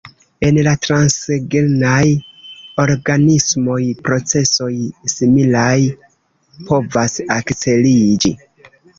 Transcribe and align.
En 0.45 0.55
la 0.67 0.71
transgenaj 0.83 2.05
organismoj 2.83 3.77
procesoj 4.07 4.69
similaj 5.15 5.75
povas 6.71 7.19
akceliĝi. 7.37 8.33